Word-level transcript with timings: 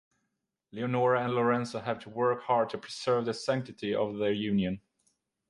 Leonora 0.71 1.23
and 1.23 1.35
Lorenzo 1.35 1.79
have 1.79 1.99
to 1.99 2.09
work 2.09 2.41
hard 2.45 2.71
to 2.71 2.77
preserve 2.79 3.25
the 3.25 3.35
sanctity 3.35 3.93
of 3.93 4.17
their 4.17 4.31
union. 4.33 4.81